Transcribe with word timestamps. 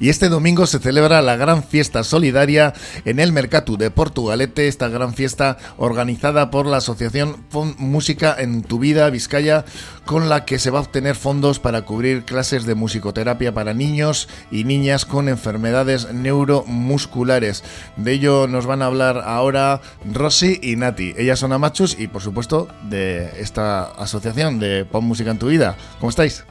Y 0.00 0.08
este 0.08 0.30
domingo 0.30 0.66
se 0.66 0.78
celebra 0.78 1.20
la 1.20 1.36
gran 1.36 1.62
fiesta 1.62 2.04
solidaria 2.04 2.72
en 3.04 3.20
el 3.20 3.32
Mercatu 3.32 3.76
de 3.76 3.90
Portugalete, 3.90 4.66
esta 4.66 4.88
gran 4.88 5.12
fiesta 5.12 5.58
organizada 5.76 6.50
por 6.50 6.64
la 6.64 6.78
Asociación 6.78 7.44
Música 7.76 8.34
en 8.38 8.62
tu 8.62 8.78
vida 8.78 9.10
Vizcaya, 9.10 9.66
con 10.06 10.30
la 10.30 10.46
que 10.46 10.58
se 10.58 10.70
va 10.70 10.78
a 10.78 10.82
obtener 10.82 11.16
fondos 11.16 11.58
para 11.58 11.82
cubrir 11.82 12.24
clases 12.24 12.64
de 12.64 12.74
musicoterapia 12.74 13.52
para 13.52 13.74
niños 13.74 14.26
y 14.50 14.64
niñas 14.64 15.04
con 15.04 15.28
enfermedades 15.28 16.10
neuromusculares. 16.14 17.62
De 17.98 18.12
ello 18.12 18.46
nos 18.48 18.64
van 18.64 18.80
a 18.80 18.86
hablar 18.86 19.22
ahora 19.26 19.82
Rosy 20.10 20.58
y 20.62 20.76
Nati. 20.76 21.12
Ellas 21.18 21.38
son 21.38 21.52
amachus 21.52 21.94
y 21.98 22.08
por 22.08 22.22
supuesto 22.22 22.68
de 22.88 23.30
esta 23.38 23.82
asociación 23.82 24.60
de 24.60 24.86
Pon 24.86 25.04
Música 25.04 25.30
en 25.30 25.38
tu 25.38 25.48
vida. 25.48 25.76
¿Cómo 25.98 26.08
estáis? 26.08 26.44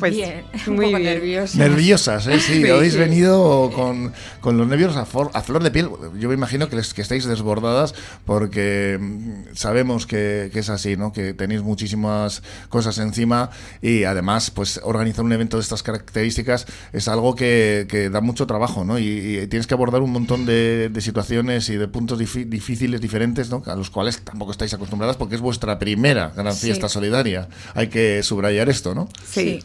Pues 0.00 0.16
bien, 0.16 0.42
muy 0.66 0.68
un 0.68 0.76
poco 0.76 0.88
bien. 0.98 1.02
nerviosas. 1.04 1.56
Nerviosas, 1.56 2.26
¿eh? 2.26 2.40
Sí, 2.40 2.54
Sí, 2.64 2.70
habéis 2.70 2.94
sí. 2.94 2.98
venido 2.98 3.70
con, 3.74 4.12
con 4.40 4.56
los 4.58 4.66
nervios 4.66 4.96
a, 4.96 5.04
for- 5.06 5.30
a 5.34 5.42
flor 5.42 5.62
de 5.62 5.70
piel. 5.70 5.88
Yo 6.18 6.28
me 6.28 6.34
imagino 6.34 6.68
que, 6.68 6.76
les- 6.76 6.92
que 6.94 7.02
estáis 7.02 7.24
desbordadas 7.26 7.94
porque 8.24 8.98
mm, 9.00 9.54
sabemos 9.54 10.06
que, 10.06 10.50
que 10.52 10.58
es 10.60 10.70
así, 10.70 10.96
¿no? 10.96 11.12
Que 11.12 11.34
tenéis 11.34 11.62
muchísimas 11.62 12.42
cosas 12.68 12.98
encima 12.98 13.50
y 13.82 14.04
además, 14.04 14.50
pues 14.50 14.80
organizar 14.82 15.24
un 15.24 15.32
evento 15.32 15.56
de 15.58 15.62
estas 15.62 15.82
características 15.82 16.66
es 16.92 17.06
algo 17.08 17.34
que, 17.34 17.86
que 17.88 18.10
da 18.10 18.20
mucho 18.20 18.46
trabajo, 18.46 18.84
¿no? 18.84 18.98
Y, 18.98 19.38
y 19.42 19.46
tienes 19.46 19.66
que 19.66 19.74
abordar 19.74 20.00
un 20.02 20.10
montón 20.12 20.46
de, 20.46 20.88
de 20.88 21.00
situaciones 21.00 21.68
y 21.68 21.76
de 21.76 21.88
puntos 21.88 22.18
difi- 22.18 22.46
difíciles, 22.48 23.00
diferentes, 23.00 23.50
¿no? 23.50 23.62
A 23.66 23.74
los 23.76 23.90
cuales 23.90 24.20
tampoco 24.22 24.52
estáis 24.52 24.72
acostumbradas 24.74 25.16
porque 25.16 25.34
es 25.34 25.40
vuestra 25.40 25.78
primera 25.78 26.32
gran 26.36 26.54
Sí. 26.54 26.66
fiesta 26.66 26.88
solidaria. 26.88 27.48
Hay 27.74 27.88
que 27.88 28.22
subrayar 28.22 28.68
esto, 28.68 28.94
¿no? 28.94 29.08
Sí. 29.28 29.62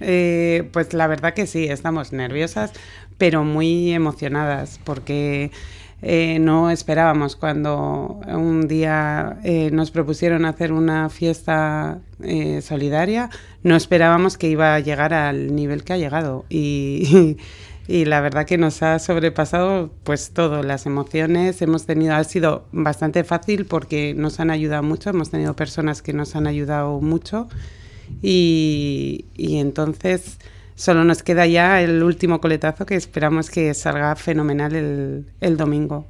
Eh, 0.00 0.68
pues 0.72 0.92
la 0.94 1.06
verdad 1.06 1.34
que 1.34 1.46
sí, 1.46 1.66
estamos 1.66 2.12
nerviosas, 2.12 2.72
pero 3.18 3.44
muy 3.44 3.92
emocionadas 3.92 4.80
porque 4.84 5.50
eh, 6.00 6.38
no 6.38 6.70
esperábamos 6.70 7.34
cuando 7.34 8.20
un 8.28 8.68
día 8.68 9.40
eh, 9.42 9.70
nos 9.72 9.90
propusieron 9.90 10.44
hacer 10.44 10.72
una 10.72 11.08
fiesta 11.08 11.98
eh, 12.22 12.62
solidaria, 12.62 13.30
no 13.64 13.74
esperábamos 13.74 14.38
que 14.38 14.48
iba 14.48 14.76
a 14.76 14.80
llegar 14.80 15.12
al 15.12 15.54
nivel 15.56 15.82
que 15.82 15.94
ha 15.94 15.96
llegado. 15.96 16.44
Y, 16.48 17.36
la 17.88 18.20
verdad 18.20 18.46
que 18.46 18.58
nos 18.58 18.82
ha 18.82 18.98
sobrepasado 19.00 19.90
pues 20.04 20.30
todo, 20.32 20.62
las 20.62 20.86
emociones, 20.86 21.60
hemos 21.62 21.84
tenido, 21.86 22.14
ha 22.14 22.22
sido 22.22 22.66
bastante 22.70 23.24
fácil 23.24 23.64
porque 23.64 24.14
nos 24.14 24.38
han 24.40 24.50
ayudado 24.50 24.82
mucho, 24.84 25.10
hemos 25.10 25.30
tenido 25.30 25.56
personas 25.56 26.02
que 26.02 26.12
nos 26.12 26.36
han 26.36 26.46
ayudado 26.46 27.00
mucho 27.00 27.48
y, 28.22 29.24
y 29.36 29.58
entonces 29.58 30.38
solo 30.74 31.04
nos 31.04 31.22
queda 31.22 31.46
ya 31.46 31.82
el 31.82 32.02
último 32.02 32.40
coletazo 32.40 32.86
que 32.86 32.94
esperamos 32.96 33.50
que 33.50 33.74
salga 33.74 34.14
fenomenal 34.16 34.74
el, 34.76 35.26
el 35.40 35.56
domingo. 35.56 36.06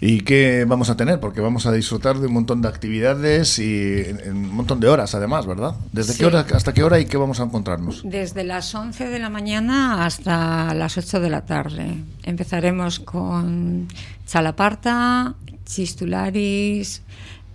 ¿Y 0.00 0.22
qué 0.22 0.64
vamos 0.66 0.90
a 0.90 0.96
tener? 0.96 1.20
Porque 1.20 1.40
vamos 1.40 1.64
a 1.66 1.70
disfrutar 1.72 2.18
de 2.18 2.26
un 2.26 2.32
montón 2.32 2.60
de 2.60 2.66
actividades 2.66 3.56
y 3.60 4.02
un 4.28 4.52
montón 4.52 4.80
de 4.80 4.88
horas, 4.88 5.14
además, 5.14 5.46
¿verdad? 5.46 5.76
¿Desde 5.92 6.14
Sí. 6.14 6.18
qué 6.18 6.26
hora 6.26 6.40
hasta 6.52 6.74
qué 6.74 6.82
hora 6.82 6.98
y 6.98 7.04
qué 7.04 7.16
vamos 7.18 7.38
a 7.38 7.44
encontrarnos? 7.44 8.02
Desde 8.04 8.42
las 8.42 8.74
11 8.74 9.06
de 9.08 9.20
la 9.20 9.30
mañana 9.30 10.04
hasta 10.04 10.74
las 10.74 10.98
8 10.98 11.20
de 11.20 11.30
la 11.30 11.46
tarde. 11.46 11.98
Empezaremos 12.24 12.98
con 12.98 13.86
chalaparta, 14.26 15.36
chistularis, 15.66 17.02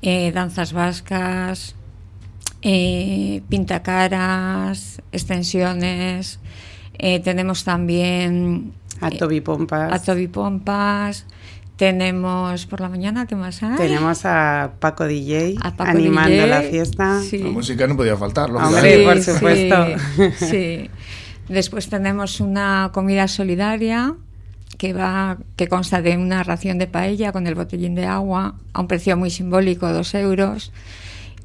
eh, 0.02 0.32
danzas 0.32 0.72
vascas, 0.72 1.76
eh, 2.62 3.42
pintacaras, 3.50 5.02
extensiones. 5.12 6.40
eh, 7.00 7.20
tenemos 7.20 7.64
también 7.64 8.74
A 9.02 9.10
eh, 9.10 9.18
Toby 9.18 9.42
Pompas. 9.42 9.94
a 9.94 10.04
Toby 10.04 10.28
Pompas. 10.28 11.26
Tenemos 11.76 12.66
por 12.66 12.82
la 12.82 12.90
mañana, 12.90 13.28
¿qué 13.28 13.36
más 13.36 13.62
hay? 13.62 13.78
Tenemos 13.78 14.26
a 14.26 14.72
Paco 14.80 15.06
DJ 15.06 15.58
A 15.62 15.76
Paco 15.76 15.92
animando 15.92 16.32
DJ. 16.32 16.48
la 16.48 16.62
fiesta. 16.64 17.22
Sí. 17.22 17.38
La 17.38 17.50
música 17.52 17.86
no 17.86 17.96
podía 17.96 18.18
faltar, 18.18 18.50
Hombre, 18.50 19.04
lógicamente. 19.06 19.06
por 19.06 19.22
supuesto. 19.22 19.86
Sí, 20.40 20.46
sí. 20.46 20.90
Después 21.50 21.88
tenemos 21.88 22.40
una 22.42 22.90
comida 22.94 23.28
solidaria 23.28 24.16
que 24.80 24.94
va 24.94 25.38
que 25.56 25.68
consta 25.68 26.02
de 26.02 26.18
una 26.18 26.44
ración 26.44 26.80
de 26.80 26.88
paella 26.88 27.32
con 27.32 27.46
el 27.46 27.54
botellín 27.56 27.94
de 27.96 28.06
agua 28.08 28.56
a 28.74 28.82
un 28.82 28.88
precio 28.88 29.16
muy 29.16 29.30
simbólico, 29.30 29.88
dos 29.94 30.16
euros. 30.16 30.72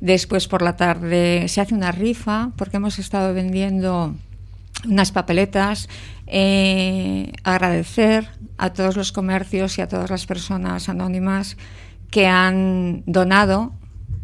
Después 0.03 0.49
por 0.49 0.63
la 0.63 0.75
tarde 0.75 1.47
se 1.47 1.61
hace 1.61 1.77
una 1.77 1.93
rifa 1.93 2.51
porque 2.57 2.79
hemos 2.79 2.99
estado 2.99 3.33
vendiendo 3.35 4.17
unas 4.85 5.13
papeletas. 5.13 5.89
eh, 6.27 7.31
agradecer 7.45 8.27
a 8.57 8.73
todos 8.73 8.97
los 8.97 9.13
comercios 9.13 9.79
y 9.79 9.83
a 9.83 9.87
todas 9.87 10.11
las 10.11 10.27
personas 10.27 10.89
anónimas 10.89 11.57
que 12.11 12.27
han 12.27 13.05
donado 13.07 13.75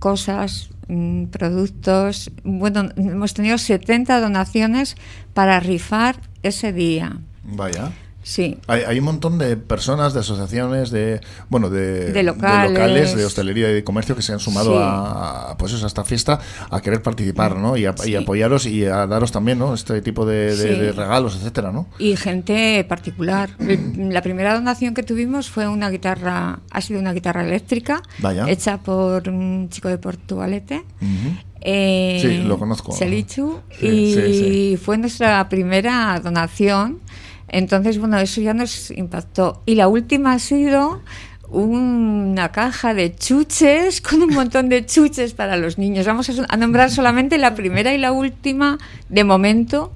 cosas, 0.00 0.71
mm, 0.88 1.27
productos. 1.27 2.33
Bueno, 2.43 2.88
hemos 2.97 3.34
tenido 3.34 3.56
70 3.59 4.21
donaciones 4.21 4.97
para 5.33 5.61
rifar 5.61 6.17
ese 6.43 6.72
día. 6.72 7.19
Vaya. 7.44 7.93
Sí. 8.28 8.59
Hay, 8.66 8.83
hay 8.87 8.99
un 8.99 9.06
montón 9.06 9.39
de 9.39 9.56
personas, 9.56 10.12
de 10.12 10.21
asociaciones, 10.21 10.91
de 10.91 11.22
bueno, 11.49 11.71
de, 11.71 12.12
De 12.12 12.22
locales. 12.22 13.16
de 13.16 13.25
hostelería 13.25 13.71
y 13.71 13.75
de 13.75 13.84
comercio 13.84 14.15
que 14.15 14.21
se 14.21 14.34
han 14.34 14.39
sumado 14.39 14.72
Sí. 14.72 14.78
a, 14.83 15.50
a, 15.53 15.56
pues 15.56 15.72
eso, 15.72 15.84
a 15.84 15.89
esta 15.89 16.05
fiesta 16.05 16.38
a 16.69 16.81
querer 16.83 17.00
participar, 17.00 17.56
¿no? 17.56 17.75
Y, 17.78 17.87
a- 17.87 17.94
y 18.00 18.09
Sí. 18.09 18.17
apoyaros 18.17 18.67
y 18.67 18.84
a 18.84 19.06
daros 19.06 19.33
también, 19.33 19.59
¿no? 19.59 19.72
Este 19.72 20.03
tipo 20.03 20.27
de, 20.27 20.55
de- 20.55 20.75
de 20.77 20.93
regalos, 20.93 21.37
etcétera, 21.37 21.72
¿no? 21.72 21.88
Y 21.99 22.17
gente 22.17 22.84
particular. 22.87 23.49
La 23.97 24.21
primera 24.21 24.53
donación 24.53 24.93
que 24.93 25.03
tuvimos 25.03 25.49
fue 25.49 25.67
una 25.67 25.88
guitarra, 25.88 26.59
ha 26.71 26.81
sido 26.83 27.00
una 27.00 27.15
guitarra 27.15 27.43
eléctrica, 27.47 28.03
Vaya. 28.19 28.44
hecha 28.50 28.77
por 28.77 29.27
un 29.31 29.71
chico 29.71 29.88
de 29.88 29.97
Portugalete. 29.97 30.84
Ujú. 31.00 31.34
Eh, 31.61 32.19
Sí, 32.22 32.38
lo 32.47 32.56
conozco. 32.56 32.93
Selichu, 32.93 33.61
y 33.83 34.77
fue 34.77 34.97
nuestra 34.97 35.49
primera 35.49 36.21
donación. 36.22 37.00
Entonces, 37.48 37.98
bueno, 37.98 38.19
eso 38.19 38.41
ya 38.41 38.54
nos 38.54 38.91
impactó. 38.91 39.62
Y 39.66 39.75
la 39.75 39.88
última 39.88 40.32
ha 40.32 40.38
sido 40.38 41.03
una 41.50 42.53
caja 42.53 42.92
de 42.94 43.14
chuches 43.14 44.00
con 44.03 44.22
un 44.22 44.34
montón 44.34 44.69
de 44.69 44.84
chuches 44.84 45.34
para 45.34 45.56
los 45.56 45.78
niños. 45.78 46.06
Vamos 46.06 46.31
a, 46.31 46.56
nombrar 46.56 46.91
solamente 46.91 47.38
la 47.38 47.54
primera 47.54 47.94
y 47.94 47.98
la 47.98 48.12
última 48.12 48.78
de 49.08 49.25
momento 49.25 49.92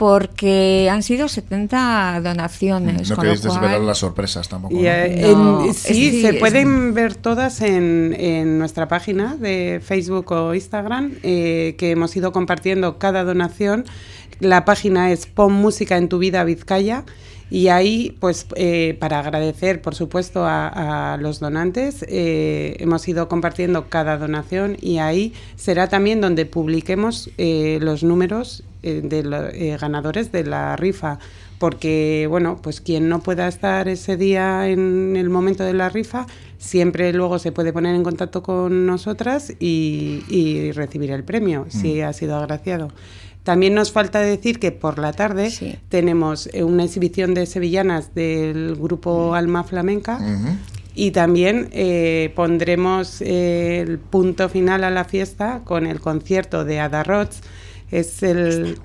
porque 0.00 0.88
han 0.90 1.02
sido 1.02 1.28
70 1.28 2.22
donaciones. 2.24 3.10
No 3.10 3.16
con 3.16 3.26
lo 3.26 3.32
queréis 3.32 3.42
desvelar 3.42 3.82
las 3.82 3.98
sorpresas 3.98 4.48
tampoco. 4.48 4.74
Y, 4.74 4.78
¿no? 4.78 4.88
eh, 4.88 5.32
No, 5.36 5.64
en- 5.64 5.70
es 5.70 5.76
sí, 5.76 6.22
se 6.22 6.30
es- 6.30 6.36
pueden 6.36 6.94
ver 6.94 7.14
todas 7.14 7.60
en, 7.60 8.16
en 8.18 8.58
nuestra 8.58 8.88
página 8.88 9.36
de 9.36 9.82
Facebook 9.84 10.32
o 10.32 10.54
Instagram, 10.54 11.16
eh, 11.22 11.74
que 11.78 11.90
hemos 11.90 12.16
ido 12.16 12.32
compartiendo 12.32 12.96
cada 12.98 13.24
donación. 13.24 13.84
La 14.38 14.64
página 14.64 15.12
es 15.12 15.26
Pon 15.26 15.52
Música 15.52 15.98
en 15.98 16.08
tu 16.08 16.18
vida 16.18 16.44
Vizcaya. 16.44 17.04
Y 17.50 17.68
ahí, 17.68 18.16
pues, 18.20 18.46
eh, 18.56 18.96
para 19.00 19.18
agradecer, 19.18 19.82
por 19.82 19.94
supuesto, 19.94 20.46
a, 20.46 21.12
a 21.12 21.16
los 21.18 21.40
donantes, 21.40 22.06
eh, 22.08 22.76
hemos 22.78 23.06
ido 23.06 23.28
compartiendo 23.28 23.88
cada 23.90 24.16
donación 24.16 24.78
y 24.80 24.96
ahí 24.96 25.34
será 25.56 25.88
también 25.88 26.22
donde 26.22 26.46
publiquemos 26.46 27.28
eh, 27.36 27.78
los 27.82 28.02
números 28.02 28.62
eh, 28.82 29.00
de 29.04 29.22
los 29.22 29.80
ganadores 29.80 30.32
de 30.32 30.44
la 30.44 30.76
rifa 30.76 31.18
porque 31.58 32.26
bueno, 32.30 32.58
pues 32.62 32.80
quien 32.80 33.10
no 33.10 33.20
pueda 33.20 33.46
estar 33.46 33.86
ese 33.86 34.16
día 34.16 34.66
en 34.68 35.14
el 35.14 35.28
momento 35.28 35.62
de 35.62 35.74
la 35.74 35.90
rifa, 35.90 36.26
siempre 36.56 37.12
luego 37.12 37.38
se 37.38 37.52
puede 37.52 37.70
poner 37.74 37.94
en 37.94 38.02
contacto 38.02 38.42
con 38.42 38.86
nosotras 38.86 39.52
y, 39.60 40.24
y 40.30 40.72
recibir 40.72 41.10
el 41.10 41.22
premio, 41.22 41.66
si 41.68 42.00
ha 42.00 42.14
sido 42.14 42.36
agraciado. 42.36 42.88
También 43.44 43.74
nos 43.74 43.92
falta 43.92 44.20
decir 44.20 44.58
que 44.58 44.72
por 44.72 44.98
la 44.98 45.12
tarde 45.12 45.50
Sí. 45.50 45.76
tenemos 45.90 46.48
eh, 46.54 46.64
una 46.64 46.84
exhibición 46.84 47.34
de 47.34 47.44
sevillanas 47.44 48.14
del 48.14 48.76
grupo 48.76 49.34
Alma 49.34 49.62
Flamenca 49.62 50.18
y 50.94 51.10
también 51.10 51.68
eh, 51.72 52.32
pondremos 52.36 53.20
eh, 53.20 53.80
el 53.80 53.98
punto 53.98 54.48
final 54.48 54.82
a 54.84 54.90
la 54.90 55.04
fiesta 55.04 55.60
con 55.64 55.86
el 55.86 56.00
concierto 56.00 56.64
de 56.64 56.80
Ada 56.80 57.02
Roth. 57.02 57.32
Es 57.90 58.22
el, 58.22 58.78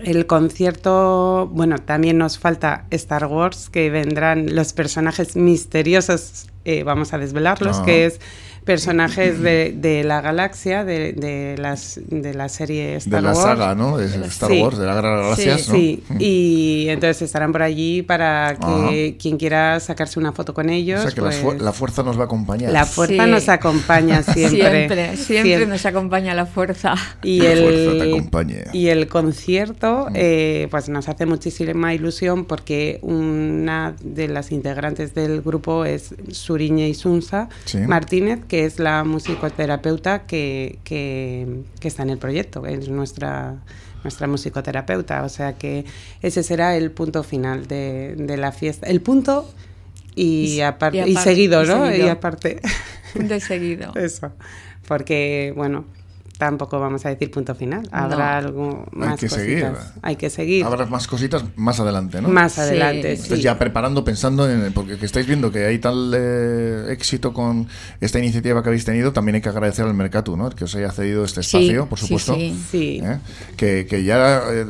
el 0.00 0.26
concierto, 0.26 1.48
bueno, 1.52 1.76
también 1.78 2.18
nos 2.18 2.38
falta 2.38 2.86
Star 2.90 3.26
Wars, 3.26 3.70
que 3.70 3.90
vendrán 3.90 4.54
los 4.54 4.72
personajes 4.72 5.36
misteriosos, 5.36 6.48
eh, 6.64 6.82
vamos 6.82 7.12
a 7.12 7.18
desvelarlos, 7.18 7.78
Ah. 7.78 7.84
que 7.84 8.06
es 8.06 8.20
personajes 8.64 9.40
de, 9.40 10.02
la 10.04 10.20
galaxia, 10.20 10.84
de, 10.84 11.12
de, 11.12 11.56
las, 11.58 12.00
de 12.06 12.34
la 12.34 12.48
serie 12.48 12.96
Star 12.96 13.24
Wars. 13.24 13.38
De 13.38 13.44
la 13.44 13.48
saga, 13.56 13.74
¿no? 13.74 13.96
De 13.96 14.06
Star 14.26 14.52
Wars, 14.52 14.78
de 14.78 14.86
la 14.86 14.94
Gran 14.94 15.16
Galaxia. 15.16 15.58
Sí, 15.58 15.70
sí. 15.70 16.04
Mm. 16.08 16.16
y 16.18 16.88
entonces 16.88 17.22
estarán 17.22 17.52
por 17.52 17.62
allí 17.62 18.02
para 18.02 18.56
que 18.56 19.16
quien 19.20 19.36
quiera 19.36 19.80
sacarse 19.80 20.18
una 20.18 20.32
foto 20.32 20.54
con 20.54 20.70
ellos. 20.70 21.00
O 21.00 21.02
sea 21.02 21.12
que 21.12 21.20
pues 21.20 21.60
la, 21.60 21.72
fuerza 21.72 22.02
nos 22.02 22.18
va 22.18 22.22
a 22.22 22.24
acompañar. 22.26 22.72
La 22.72 22.84
fuerza 22.84 23.26
nos 23.26 23.48
acompaña 23.48 24.22
siempre. 24.22 25.16
siempre. 25.16 25.66
nos 25.66 25.86
acompaña 25.86 26.34
la 26.34 26.46
fuerza. 26.46 26.94
Y 27.22 27.44
el, 27.44 28.28
Y 28.72 28.88
el 28.88 29.08
concierto, 29.08 30.06
mm. 30.10 30.14
eh, 30.14 30.68
pues 30.70 30.88
nos 30.88 31.08
hace 31.08 31.26
muchísima 31.26 31.94
ilusión 31.94 32.44
porque 32.44 32.98
una 33.02 33.94
de 34.02 34.28
las 34.28 34.52
integrantes 34.52 35.14
del 35.14 35.42
grupo 35.42 35.84
es 35.84 36.14
Suriñe 36.30 36.88
Isunza 36.88 37.48
Martínez, 37.86 38.40
que 38.50 38.64
es 38.64 38.80
la 38.80 39.04
musicoterapeuta 39.04 40.26
que, 40.26 40.80
que, 40.82 41.62
está 41.82 42.02
en 42.02 42.10
el 42.10 42.18
proyecto, 42.18 42.66
es 42.66 42.88
nuestra 42.88 43.62
nuestra 44.02 44.26
musicoterapeuta, 44.26 45.22
o 45.22 45.28
sea 45.28 45.52
que 45.52 45.84
ese 46.20 46.42
será 46.42 46.76
el 46.76 46.90
punto 46.90 47.22
final 47.22 47.68
de, 47.68 48.16
de 48.16 48.36
la 48.36 48.50
fiesta. 48.50 48.88
El 48.88 49.02
punto 49.02 49.48
y, 50.16 50.60
aparte, 50.62 51.08
y, 51.08 51.14
seguido, 51.14 51.64
¿no? 51.64 51.94
Y, 51.94 52.08
aparte. 52.08 52.60
Punto 53.12 53.36
y 53.36 53.40
seguido. 53.40 53.92
Eso. 53.94 54.32
Porque, 54.88 55.52
bueno, 55.54 55.84
tampoco 56.40 56.80
vamos 56.80 57.04
a 57.04 57.10
decir 57.10 57.30
punto 57.30 57.54
final. 57.54 57.86
Habrá 57.92 58.38
algo 58.38 58.86
más. 58.92 59.10
Hay 59.10 59.18
que 59.18 59.28
seguir. 59.28 59.66
Hay 60.00 60.16
que 60.16 60.30
seguir. 60.30 60.64
Habrá 60.64 60.86
más 60.86 61.06
cositas 61.06 61.44
más 61.54 61.78
adelante, 61.80 62.22
¿no? 62.22 62.28
Más 62.28 62.58
adelante, 62.58 63.14
sí. 63.16 63.22
Entonces 63.24 63.42
ya 63.42 63.58
preparando, 63.58 64.02
pensando 64.02 64.50
en. 64.50 64.72
Porque 64.72 64.96
que 64.96 65.04
estáis 65.04 65.26
viendo 65.26 65.52
que 65.52 65.66
hay 65.66 65.78
tal 65.78 66.12
eh, 66.16 66.86
éxito 66.88 67.34
con 67.34 67.68
esta 68.00 68.18
iniciativa 68.18 68.62
que 68.62 68.70
habéis 68.70 68.86
tenido, 68.86 69.12
también 69.12 69.34
hay 69.34 69.42
que 69.42 69.50
agradecer 69.50 69.84
al 69.84 69.92
Mercatu, 69.92 70.34
¿no? 70.34 70.48
Que 70.48 70.64
os 70.64 70.74
haya 70.74 70.90
cedido 70.90 71.24
este 71.24 71.42
espacio, 71.42 71.86
por 71.86 71.98
supuesto. 71.98 72.34
Sí, 72.34 73.02
¿eh? 73.04 73.18
que, 73.58 73.86
que, 73.86 74.02
ya 74.02 74.40
eh, 74.50 74.64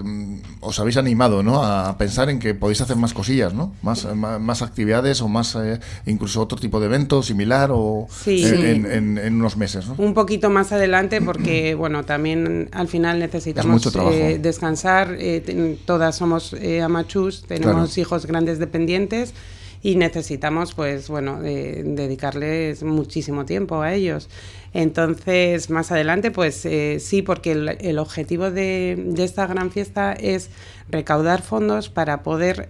os 0.60 0.78
habéis 0.78 0.96
animado, 0.96 1.42
¿no? 1.42 1.62
A 1.62 1.96
pensar 1.98 2.28
en 2.30 2.38
que 2.38 2.54
podéis 2.54 2.80
hacer 2.80 2.96
más 2.96 3.14
cosillas, 3.14 3.54
¿no? 3.54 3.74
Más, 3.82 4.06
más, 4.14 4.62
actividades 4.62 5.22
o 5.22 5.28
más. 5.28 5.56
incluso 6.06 6.40
otro 6.40 6.58
tipo 6.58 6.80
de 6.80 6.86
evento 6.86 7.22
similar 7.22 7.70
o. 7.72 8.06
En, 8.26 8.86
en, 8.86 9.18
en, 9.18 9.34
unos 9.34 9.56
meses, 9.56 9.86
¿no? 9.86 9.94
Un 9.98 10.14
poquito 10.14 10.50
más 10.50 10.72
adelante 10.72 11.20
porque 11.22 11.74
bueno, 11.78 12.04
también 12.04 12.68
al 12.72 12.88
final 12.88 13.18
necesitamos 13.18 13.94
eh, 13.94 14.38
descansar. 14.40 15.16
Eh, 15.18 15.78
todas 15.84 16.16
somos 16.16 16.52
eh, 16.54 16.82
amachus, 16.82 17.42
tenemos 17.42 17.96
hijos 17.98 18.26
grandes 18.26 18.58
dependientes 18.58 19.34
y 19.82 19.96
necesitamos, 19.96 20.74
pues 20.74 21.08
bueno, 21.08 21.40
dedicarles 21.40 22.82
muchísimo 22.82 23.44
tiempo 23.44 23.80
a 23.80 23.94
ellos. 23.94 24.28
Entonces, 24.74 25.70
más 25.70 25.90
adelante, 25.90 26.30
pues 26.30 26.68
sí, 26.98 27.22
porque 27.22 27.52
el, 27.52 27.98
objetivo 27.98 28.50
de, 28.50 29.14
esta 29.18 29.46
gran 29.46 29.70
fiesta 29.70 30.12
es 30.12 30.50
recaudar 30.88 31.42
fondos 31.42 31.88
para 31.88 32.22
poder 32.22 32.68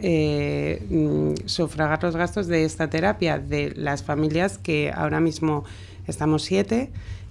mm, 0.89 1.47
sufragar 1.47 2.03
los 2.03 2.17
gastos 2.17 2.47
de 2.47 2.65
esta 2.65 2.89
terapia 2.91 3.39
de 3.39 3.73
las 3.75 4.03
familias 4.03 4.59
que 4.59 4.93
ahora 4.95 5.21
mismo 5.21 5.65
estamos 6.07 6.43
siete. 6.43 6.91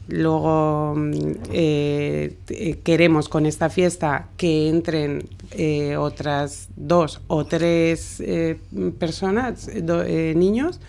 Luego 0.09 0.95
mm, 0.95 1.11
eh, 1.51 2.37
eh, 2.49 2.79
queremos 2.83 3.29
con 3.29 3.45
esta 3.45 3.69
fiesta 3.69 4.29
que 4.37 4.67
entren 4.67 5.23
eh, 5.51 5.97
otras 5.97 6.69
dos 6.75 7.21
o 7.27 7.45
tres 7.45 8.21
personas, 8.97 9.69
niños, 10.35 10.79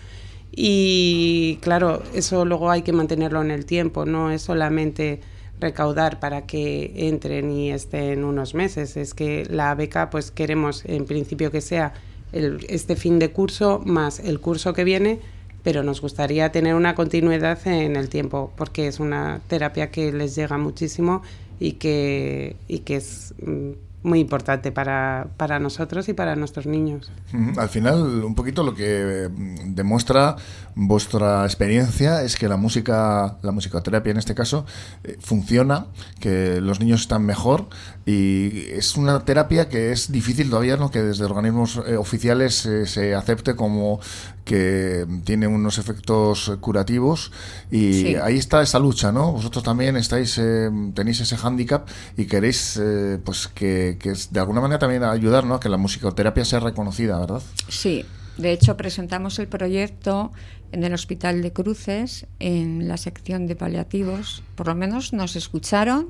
y 0.51 1.59
claro, 1.61 2.01
eso 2.13 2.45
luego 2.45 2.71
hay 2.71 2.81
que 2.81 2.93
mantenerlo 2.93 3.41
en 3.41 3.51
el 3.51 3.65
tiempo, 3.65 4.05
no 4.05 4.31
es 4.31 4.41
solamente 4.41 5.21
recaudar 5.59 6.19
para 6.19 6.47
que 6.47 6.91
entren 7.07 7.51
y 7.51 7.71
estén 7.71 8.23
unos 8.23 8.55
meses, 8.55 8.97
es 8.97 9.13
que 9.13 9.45
la 9.49 9.73
beca 9.75 10.09
pues 10.09 10.31
queremos 10.31 10.83
en 10.85 11.05
principio 11.05 11.51
que 11.51 11.61
sea 11.61 11.93
este 12.33 12.95
fin 12.95 13.19
de 13.19 13.31
curso 13.31 13.81
más 13.85 14.19
el 14.19 14.39
curso 14.39 14.73
que 14.73 14.83
viene 14.83 15.19
pero 15.63 15.83
nos 15.83 16.01
gustaría 16.01 16.51
tener 16.51 16.75
una 16.75 16.95
continuidad 16.95 17.65
en 17.67 17.95
el 17.95 18.09
tiempo 18.09 18.51
porque 18.55 18.87
es 18.87 18.99
una 18.99 19.41
terapia 19.47 19.91
que 19.91 20.11
les 20.11 20.35
llega 20.35 20.57
muchísimo 20.57 21.21
y 21.59 21.73
que, 21.73 22.55
y 22.67 22.79
que 22.79 22.95
es 22.95 23.33
mm, 23.41 23.71
muy 24.03 24.19
importante 24.19 24.71
para, 24.71 25.27
para, 25.37 25.59
nosotros 25.59 26.09
y 26.09 26.13
para 26.13 26.35
nuestros 26.35 26.65
niños. 26.65 27.11
Al 27.57 27.69
final, 27.69 28.23
un 28.23 28.35
poquito 28.35 28.63
lo 28.63 28.73
que 28.73 29.29
mm, 29.29 29.75
demuestra 29.75 30.35
vuestra 30.75 31.45
experiencia 31.45 32.23
es 32.23 32.35
que 32.35 32.47
la 32.47 32.57
música, 32.57 33.37
la 33.41 33.51
musicoterapia 33.51 34.11
en 34.11 34.17
este 34.17 34.33
caso, 34.33 34.65
eh, 35.03 35.17
funciona, 35.19 35.87
que 36.19 36.61
los 36.61 36.79
niños 36.79 37.01
están 37.01 37.25
mejor 37.25 37.67
y 38.05 38.65
es 38.71 38.95
una 38.95 39.23
terapia 39.25 39.69
que 39.69 39.91
es 39.91 40.11
difícil 40.11 40.49
todavía, 40.49 40.77
¿no? 40.77 40.89
que 40.89 41.01
desde 41.01 41.25
organismos 41.25 41.81
eh, 41.85 41.97
oficiales 41.97 42.67
se 42.85 43.15
acepte 43.15 43.55
como 43.55 43.99
que 44.45 45.05
tiene 45.23 45.47
unos 45.47 45.77
efectos 45.77 46.51
curativos 46.59 47.31
y 47.69 48.15
ahí 48.15 48.37
está 48.37 48.61
esa 48.61 48.79
lucha, 48.79 49.11
¿no? 49.11 49.31
Vosotros 49.31 49.63
también 49.63 49.95
estáis, 49.95 50.37
eh, 50.37 50.69
tenéis 50.93 51.21
ese 51.21 51.37
hándicap 51.37 51.87
y 52.17 52.25
queréis, 52.25 52.77
eh, 52.81 53.19
pues 53.23 53.47
que, 53.47 53.90
que, 53.97 54.13
de 54.29 54.39
alguna 54.39 54.61
manera 54.61 54.79
también 54.79 55.03
ayudar, 55.03 55.45
¿no? 55.45 55.55
A 55.55 55.59
que 55.59 55.69
la 55.69 55.77
musicoterapia 55.77 56.45
sea 56.45 56.59
reconocida, 56.59 57.19
¿verdad? 57.19 57.41
Sí. 57.67 58.05
De 58.37 58.51
hecho, 58.51 58.77
presentamos 58.77 59.37
el 59.39 59.47
proyecto 59.47 60.31
en 60.71 60.83
el 60.83 60.93
Hospital 60.93 61.41
de 61.41 61.51
Cruces, 61.51 62.27
en 62.39 62.87
la 62.87 62.97
sección 62.97 63.45
de 63.45 63.55
paliativos. 63.55 64.43
Por 64.55 64.67
lo 64.67 64.75
menos 64.75 65.13
nos 65.13 65.35
escucharon. 65.35 66.09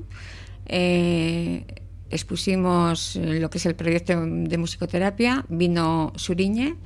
Eh, 0.66 1.64
expusimos 2.10 3.16
lo 3.16 3.50
que 3.50 3.58
es 3.58 3.66
el 3.66 3.74
proyecto 3.74 4.24
de 4.24 4.58
musicoterapia. 4.58 5.44
Vino 5.48 6.12
Suriñe 6.16 6.76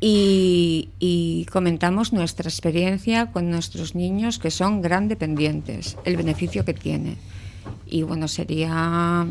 y, 0.00 1.46
comentamos 1.52 2.12
nuestra 2.12 2.48
experiencia 2.48 3.32
con 3.32 3.50
nuestros 3.50 3.94
niños 3.94 4.38
que 4.38 4.50
son 4.50 4.80
gran 4.80 5.08
dependientes, 5.08 5.96
el 6.04 6.16
beneficio 6.16 6.64
que 6.64 6.74
tiene. 6.74 7.16
Y 7.86 8.02
bueno, 8.02 8.26
sería 8.28 9.26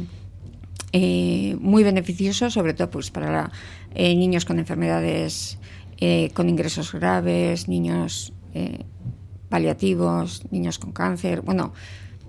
eh, 0.91 1.55
muy 1.59 1.83
beneficioso, 1.83 2.49
sobre 2.49 2.73
todo 2.73 2.89
pues, 2.89 3.11
para 3.11 3.51
eh, 3.93 4.15
niños 4.15 4.45
con 4.45 4.57
enfermedades, 4.57 5.59
eh, 5.97 6.31
con 6.33 6.49
ingresos 6.49 6.93
graves, 6.93 7.67
niños 7.67 8.33
paliativos, 9.47 10.43
niños 10.51 10.79
con 10.79 10.91
cáncer, 10.91 11.41
bueno, 11.41 11.71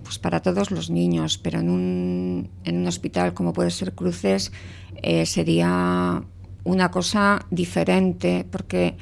pues 0.04 0.18
para 0.18 0.40
todos 0.40 0.70
los 0.70 0.90
niños, 0.90 1.38
pero 1.38 1.60
en 1.60 1.70
un, 1.70 2.50
en 2.64 2.76
un 2.76 2.86
hospital 2.86 3.32
como 3.32 3.54
puede 3.54 3.70
ser 3.70 3.94
Cruces 3.94 4.52
sería 5.24 6.22
una 6.62 6.90
cosa 6.90 7.46
diferente 7.50 8.46
porque 8.50 8.96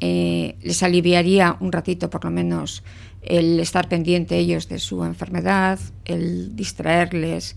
les 0.00 0.82
aliviaría 0.82 1.56
un 1.60 1.70
ratito 1.70 2.10
por 2.10 2.24
lo 2.24 2.30
menos 2.32 2.82
el 3.22 3.60
estar 3.60 3.88
pendiente 3.88 4.36
ellos 4.36 4.68
de 4.68 4.78
su 4.78 5.04
enfermedad, 5.04 5.78
el 6.04 6.56
distraerles, 6.56 7.56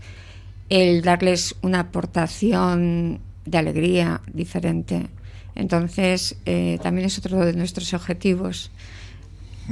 el 0.68 1.02
darles 1.02 1.54
una 1.62 1.80
aportación 1.80 3.20
de 3.44 3.58
alegría 3.58 4.20
diferente. 4.32 5.08
Entonces, 5.54 6.36
eh, 6.46 6.78
también 6.82 7.06
es 7.06 7.18
otro 7.18 7.44
de 7.44 7.52
nuestros 7.52 7.92
objetivos. 7.94 8.70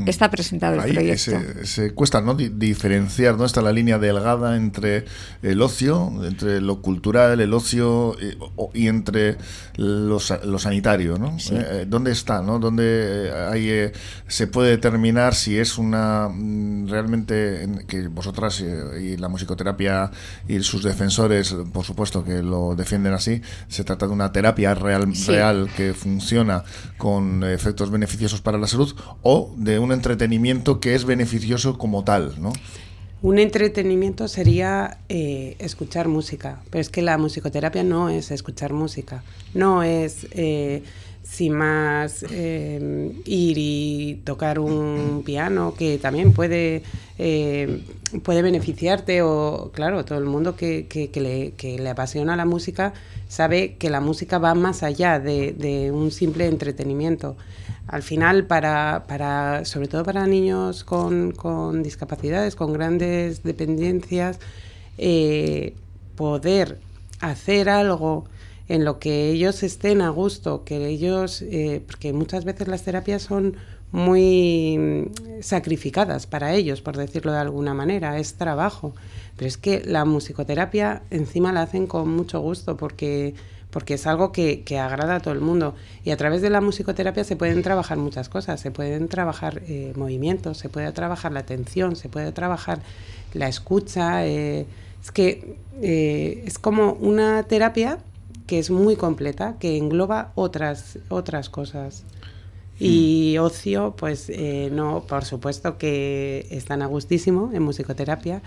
Está 0.07 0.31
presentado 0.31 0.83
el 0.83 0.93
proyecto. 0.93 1.33
Se, 1.65 1.93
cuesta 1.93 2.21
¿no? 2.21 2.35
diferenciar, 2.35 3.37
¿no? 3.37 3.45
Está 3.45 3.61
la 3.61 3.73
línea 3.73 3.99
delgada 3.99 4.57
entre 4.57 5.05
el 5.43 5.61
ocio, 5.63 6.13
entre 6.25 6.61
lo 6.61 6.81
cultural, 6.81 7.41
el 7.41 7.53
ocio 7.53 8.17
y, 8.75 8.87
entre 8.87 9.37
lo, 9.77 10.21
sanitario, 10.21 11.19
¿no? 11.19 11.31
Eh, 11.31 11.41
eh, 11.51 11.87
¿Dónde 11.89 12.13
está, 12.13 12.43
no? 12.43 12.59
¿Dónde 12.59 13.33
hay, 13.51 13.69
eh, 13.69 13.93
se 14.29 14.47
puede 14.47 14.71
determinar 14.71 15.35
si 15.35 15.59
es 15.59 15.79
una 15.79 16.29
mm, 16.29 16.89
realmente 16.89 17.69
que 17.89 18.09
vosotras 18.09 18.61
y, 18.61 19.17
la 19.17 19.29
musicoterapia 19.29 20.11
y 20.49 20.61
sus 20.63 20.83
defensores, 20.85 21.55
por 21.73 21.85
supuesto 21.85 22.25
que 22.25 22.43
lo 22.43 22.75
defienden 22.77 23.13
así, 23.13 23.43
se 23.69 23.85
trata 23.85 24.07
de 24.07 24.13
una 24.13 24.33
terapia 24.33 24.75
real, 24.75 25.13
real 25.27 25.69
que 25.77 25.95
funciona 25.95 26.63
con 26.97 27.45
efectos 27.45 27.91
beneficiosos 27.91 28.41
para 28.41 28.57
la 28.57 28.67
salud 28.67 28.95
o 29.23 29.53
de 29.57 29.80
un 29.81 29.93
entretenimiento 29.93 30.81
que 30.81 30.95
es 30.95 31.05
beneficioso 31.05 31.79
como 31.79 32.05
tal, 32.05 32.41
¿no? 32.41 32.53
Un 33.23 33.39
entretenimiento 33.39 34.29
sería 34.29 34.99
eh, 35.11 35.55
escuchar 35.59 36.09
música, 36.09 36.63
pero 36.71 36.81
es 36.81 36.89
que 36.89 37.03
la 37.03 37.19
musicoterapia 37.19 37.83
no 37.83 38.09
es 38.09 38.31
escuchar 38.31 38.73
música, 38.73 39.23
no 39.53 39.83
es 39.83 40.27
eh, 40.31 40.83
sin 41.31 41.53
más 41.53 42.25
eh, 42.29 43.13
ir 43.25 43.57
y 43.57 44.21
tocar 44.25 44.59
un 44.59 45.23
piano 45.25 45.75
que 45.79 45.97
también 45.97 46.33
puede, 46.33 46.83
eh, 47.19 47.85
puede 48.25 48.43
beneficiarte 48.43 49.23
o 49.23 49.71
claro, 49.73 50.05
todo 50.05 50.19
el 50.19 50.25
mundo 50.25 50.57
que, 50.57 50.89
le, 51.15 51.79
le, 51.79 51.89
apasiona 51.89 52.35
la 52.35 52.47
música 52.47 52.95
sabe 53.29 53.77
que 53.77 53.91
la 53.91 54.01
música 54.01 54.39
va 54.39 54.55
más 54.55 54.83
allá 54.83 55.21
de, 55.21 55.91
un 55.95 56.11
simple 56.11 56.47
entretenimiento. 56.49 57.37
Al 57.87 58.03
final, 58.03 58.47
para, 58.47 59.05
para, 59.07 59.65
sobre 59.65 59.87
todo 59.87 60.03
para 60.03 60.27
niños 60.27 60.83
con, 60.83 61.31
con 61.31 61.85
discapacidades, 61.85 62.57
con 62.57 62.73
grandes 62.73 63.45
dependencias, 63.45 64.41
eh, 64.99 65.75
poder 66.17 66.79
hacer 67.21 67.69
algo 67.69 68.25
en 68.71 68.85
lo 68.85 69.01
que 69.01 69.31
ellos 69.31 69.65
estén 69.65 70.01
a 70.01 70.11
gusto, 70.11 70.63
que 70.63 70.87
ellos, 70.87 71.43
eh, 71.43 71.83
porque 71.85 72.13
muchas 72.13 72.45
veces 72.45 72.69
las 72.69 72.85
terapias 72.85 73.21
son 73.21 73.57
muy 73.91 74.79
mm, 74.79 75.43
sacrificadas 75.43 76.29
para 76.29 76.55
ellos, 76.55 76.81
por 76.81 76.97
decirlo 76.97 77.33
de 77.33 77.39
alguna 77.39 77.75
manera, 77.75 78.17
es 78.21 78.35
trabajo. 78.35 78.95
Pero 79.37 79.49
es 79.49 79.57
que 79.57 79.83
la 79.85 80.05
musicoterapia 80.05 81.03
encima 81.11 81.53
la 81.53 81.63
hacen 81.63 81.89
con 81.89 82.11
mucho 82.11 82.39
gusto 82.39 82.77
porque, 82.77 83.35
porque 83.73 83.95
es 83.95 84.07
algo 84.07 84.31
que, 84.31 84.63
agrada 84.79 85.17
a 85.17 85.21
todo 85.21 85.35
el 85.35 85.41
mundo. 85.41 85.75
Y 86.05 86.13
a 86.13 86.17
través 86.17 86.41
de 86.41 86.51
la 86.51 86.61
musicoterapia 86.61 87.25
se 87.25 87.35
pueden 87.35 87.65
trabajar 87.65 87.99
muchas 87.99 88.29
cosas, 88.29 88.61
se 88.61 88.71
pueden 88.71 89.09
trabajar 89.09 89.63
eh, 89.67 89.93
movimientos, 89.97 90.59
se 90.59 90.69
puede 90.69 90.93
trabajar 90.93 91.33
la 91.33 91.41
atención, 91.41 91.97
se 91.97 92.09
puede 92.09 92.31
trabajar 92.31 92.83
la 93.35 93.49
escucha. 93.49 94.25
Eh, 94.29 94.65
es 95.03 95.11
que 95.11 95.57
es 96.47 96.59
como 96.61 96.93
una 96.93 97.43
terapia 97.45 97.99
que 98.51 98.59
es 98.59 98.69
muy 98.69 98.97
completa, 98.97 99.55
que 99.61 99.77
engloba 99.77 100.33
otras, 100.35 100.99
otras 101.09 101.49
cosas. 101.49 102.03
Y 102.81 103.37
mm. 103.39 103.43
ocio, 103.43 103.95
pues 103.97 104.29
eh, 104.29 104.71
no, 104.73 105.05
por 105.07 105.25
supuesto 105.25 105.79
que 105.79 106.49
están 106.51 106.83
a 106.83 106.87
gustísimo 106.87 107.53
en 107.55 107.63
musicoterapia, 107.63 108.43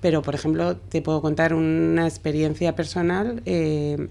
pero 0.00 0.22
por 0.22 0.36
ejemplo 0.36 0.76
te 0.76 1.02
puedo 1.02 1.20
contar 1.20 1.52
una 1.52 2.06
experiencia 2.06 2.76
personal. 2.76 3.42
Eh, 3.44 4.06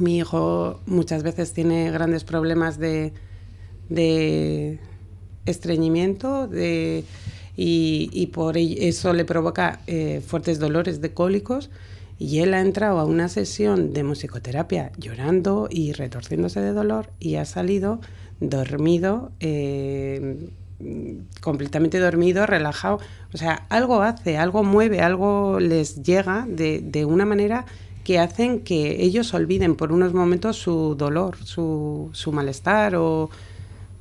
mi 0.00 0.18
hijo 0.18 0.80
muchas 0.84 1.22
veces 1.22 1.52
tiene 1.52 1.92
grandes 1.92 2.24
problemas 2.24 2.80
de, 2.80 3.12
de 3.88 4.80
estreñimiento 5.46 6.48
de, 6.48 7.04
y, 7.56 8.26
por 8.32 8.58
eso 8.58 9.12
le 9.12 9.24
provoca 9.24 9.78
eh, 9.86 10.20
fuertes 10.26 10.58
dolores 10.58 11.00
de 11.00 11.14
cólicos 11.14 11.70
y 12.20 12.40
él 12.40 12.52
ha 12.52 12.60
entrado 12.60 12.98
a 12.98 13.04
una 13.06 13.30
sesión 13.30 13.94
de 13.94 14.04
musicoterapia 14.04 14.92
llorando 14.98 15.68
y 15.70 15.94
retorciéndose 15.94 16.60
de 16.60 16.72
dolor 16.72 17.08
y 17.18 17.36
ha 17.36 17.46
salido 17.46 17.98
dormido, 18.40 19.32
eh, 19.40 20.50
completamente 21.40 21.98
dormido, 21.98 22.44
relajado. 22.44 23.00
O 23.32 23.38
sea, 23.38 23.64
algo 23.70 24.02
hace, 24.02 24.36
algo 24.36 24.62
mueve, 24.62 25.00
algo 25.00 25.60
les 25.60 26.02
llega 26.02 26.44
de, 26.46 26.82
de 26.82 27.06
una 27.06 27.24
manera 27.24 27.64
que 28.04 28.18
hacen 28.18 28.60
que 28.60 29.02
ellos 29.02 29.32
olviden 29.32 29.74
por 29.74 29.90
unos 29.90 30.12
momentos 30.12 30.58
su 30.58 30.96
dolor, 30.96 31.38
su, 31.42 32.10
su 32.12 32.32
malestar 32.32 32.96
o 32.96 33.30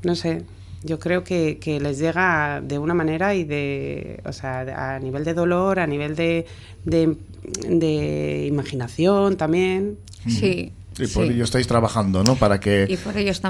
no 0.03 0.15
sé, 0.15 0.43
yo 0.83 1.00
creo 1.00 1.24
que, 1.24 1.57
que, 1.59 1.79
les 1.79 2.00
llega 2.00 2.62
de 2.62 2.79
una 2.79 2.93
manera 2.93 3.36
y 3.36 3.43
de, 3.43 4.21
o 4.25 4.31
sea, 4.31 4.95
a 4.95 5.00
nivel 5.00 5.25
de 5.25 5.33
dolor, 5.33 5.79
a 5.79 5.88
nivel 5.88 6.15
de, 6.15 6.45
de, 6.86 8.45
imaginación 8.48 9.36
también. 9.36 9.98
Sí. 10.27 10.74
Y 10.98 11.07
por 11.07 11.24
ello 11.24 11.45
estáis 11.45 11.65
trabajando, 11.65 12.24
¿no? 12.24 12.36
Para 12.36 12.59
que 12.59 12.98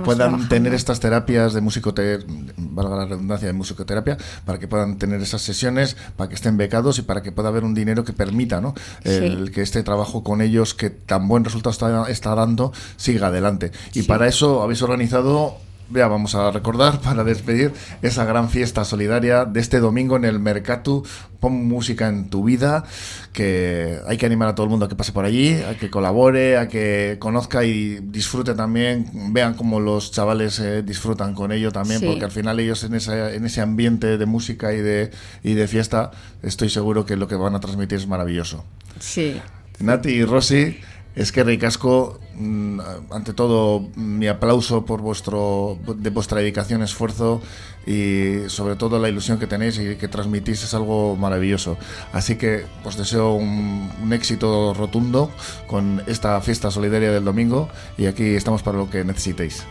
puedan 0.03 0.49
tener 0.49 0.73
estas 0.75 0.99
terapias 0.99 1.53
de 1.53 1.61
musicoterapia, 1.61 2.27
valga 2.57 2.95
la 2.95 3.05
redundancia, 3.05 3.47
de 3.47 3.53
musicoterapia, 3.53 4.17
para 4.45 4.59
que 4.59 4.67
puedan 4.67 4.99
tener 4.99 5.19
esas 5.21 5.41
sesiones, 5.41 5.97
para 6.15 6.29
que 6.29 6.35
estén 6.35 6.57
becados 6.57 6.99
y 6.99 7.01
para 7.01 7.23
que 7.23 7.31
pueda 7.31 7.49
haber 7.49 7.63
un 7.63 7.73
dinero 7.73 8.03
que 8.03 8.13
permita, 8.13 8.61
¿no? 8.61 8.75
El 9.03 9.51
que 9.51 9.63
este 9.63 9.81
trabajo 9.81 10.23
con 10.23 10.41
ellos, 10.41 10.75
que 10.75 10.91
tan 10.91 11.27
buen 11.27 11.43
resultado 11.43 11.71
está, 11.71 12.09
está 12.09 12.35
dando, 12.35 12.71
siga 12.97 13.27
adelante. 13.27 13.71
Y 13.93 14.03
para 14.03 14.27
eso 14.27 14.61
habéis 14.61 14.83
organizado 14.83 15.57
ya 15.91 16.07
vamos 16.07 16.35
a 16.35 16.51
recordar 16.51 16.99
para 17.03 17.23
despedir 17.23 17.73
esa 18.01 18.25
gran 18.25 18.49
fiesta 18.49 18.85
solidaria 18.85 19.45
de 19.45 19.59
este 19.59 19.79
domingo 19.79 20.15
en 20.15 20.25
el 20.25 20.39
Mercatu. 20.39 21.05
Pon 21.39 21.69
música 21.69 22.09
en 22.09 22.29
tu 22.29 22.43
vida, 22.43 22.83
que 23.31 23.99
hay 24.05 24.17
que 24.17 24.25
animar 24.25 24.49
a 24.49 24.55
todo 24.55 24.65
el 24.65 24.69
mundo 24.69 24.87
a 24.87 24.89
que 24.89 24.95
pase 24.95 25.13
por 25.13 25.23
allí, 25.23 25.53
a 25.53 25.77
que 25.77 25.89
colabore, 25.89 26.57
a 26.57 26.67
que 26.67 27.15
conozca 27.17 27.63
y 27.63 27.99
disfrute 28.01 28.55
también, 28.55 29.09
vean 29.31 29.53
cómo 29.53 29.79
los 29.79 30.11
chavales 30.11 30.59
eh, 30.59 30.83
disfrutan 30.83 31.33
con 31.33 31.53
ello 31.53 31.71
también, 31.71 32.01
porque 32.01 32.25
al 32.25 32.31
final 32.31 32.59
ellos 32.59 32.83
en 32.83 32.93
ese, 32.93 33.35
en 33.35 33.45
ese 33.45 33.61
ambiente 33.61 34.17
de 34.17 34.25
música 34.25 34.73
y 34.73 34.79
de, 34.79 35.11
y 35.41 35.53
de 35.53 35.67
fiesta, 35.69 36.11
estoy 36.43 36.69
seguro 36.69 37.05
que 37.05 37.15
lo 37.15 37.29
que 37.29 37.35
van 37.35 37.55
a 37.55 37.61
transmitir 37.61 37.99
es 37.99 38.07
maravilloso. 38.07 38.65
Sí. 38.99 39.39
Nati 39.79 40.09
y 40.09 40.25
Rosy, 40.25 40.77
es 41.19 41.33
que 41.33 41.43
Ricasco, 41.43 42.17
mm, 42.35 42.79
ante 43.11 43.33
todo, 43.33 43.89
mi 43.97 44.27
aplauso 44.27 44.85
por 44.85 45.01
vuestro 45.01 45.77
de 45.97 46.09
vuestra 46.11 46.39
dedicación, 46.39 46.81
esfuerzo 46.81 47.41
y 47.85 48.47
sobre 48.47 48.77
todo 48.77 48.99
la 48.99 49.09
ilusión 49.09 49.37
que 49.37 49.45
tenéis 49.45 49.77
y 49.79 49.97
que 49.97 50.07
transmitís 50.07 50.63
es 50.63 50.73
algo 50.73 51.17
maravilloso. 51.17 51.77
Así 52.13 52.37
que 52.37 52.63
os 52.85 52.95
deseo 52.95 53.33
un, 53.33 53.89
éxito 54.13 54.73
rotundo 54.73 55.29
con 55.67 56.01
esta 56.07 56.39
fiesta 56.39 56.71
solidaria 56.71 57.11
del 57.11 57.25
domingo 57.25 57.67
y 57.97 58.05
aquí 58.05 58.35
estamos 58.35 58.63
para 58.63 58.77
lo 58.77 58.89
que 58.89 59.03
necesitéis. 59.03 59.65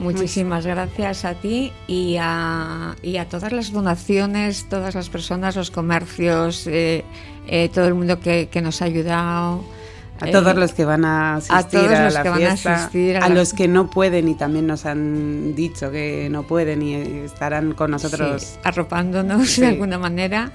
Muchísimas 0.00 0.66
gracias 0.66 1.24
a 1.24 1.34
ti 1.34 1.72
y 1.86 2.16
a, 2.20 2.96
y 3.02 3.18
a 3.18 3.28
todas 3.28 3.52
las 3.52 3.70
donaciones, 3.70 4.68
todas 4.68 4.96
las 4.96 5.08
personas, 5.10 5.54
los 5.54 5.70
comercios, 5.70 6.66
eh, 6.66 7.04
eh, 7.46 7.68
todo 7.72 7.86
el 7.86 7.94
mundo 7.94 8.18
que, 8.18 8.48
que 8.48 8.60
nos 8.60 8.82
ha 8.82 8.86
ayudado 8.86 9.77
a 10.20 10.30
todos 10.30 10.54
los 10.54 10.72
que 10.72 10.84
van 10.84 11.04
a 11.04 11.36
asistir 11.36 11.80
a, 11.80 12.10
la 12.10 12.34
fiesta, 12.34 12.90
a, 13.20 13.28
los 13.28 13.52
que 13.52 13.68
no 13.68 13.90
pueden 13.90 14.28
y 14.28 14.34
también 14.34 14.66
nos 14.66 14.86
han 14.86 15.54
dicho 15.54 15.90
que 15.90 16.28
no 16.30 16.42
pueden 16.42 16.82
y 16.82 16.94
estarán 16.94 17.72
con 17.72 17.90
nosotros 17.90 18.58
arropándonos 18.64 19.56
de 19.56 19.66
alguna 19.66 19.98
manera. 19.98 20.50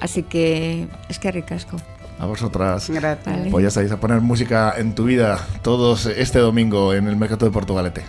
Así 0.00 0.22
que 0.22 0.88
es 1.08 1.18
que 1.18 1.30
ricasco. 1.30 1.76
A 2.18 2.26
vosotras. 2.26 2.90
Gracias. 2.90 3.48
Pues 3.50 3.62
ya 3.62 3.70
sabéis, 3.70 3.92
a 3.92 4.00
poner 4.00 4.20
música 4.20 4.74
en 4.76 4.94
tu 4.94 5.04
vida 5.04 5.38
todos 5.62 6.06
este 6.06 6.38
domingo 6.38 6.92
en 6.92 7.08
el 7.08 7.16
Mercado 7.16 7.46
de 7.46 7.52
Portugalete. 7.52 8.04